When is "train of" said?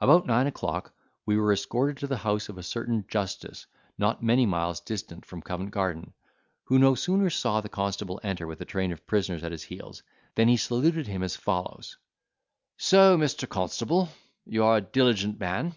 8.64-9.04